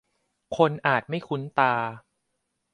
[0.57, 1.73] คนอาจไม่คุ้นตา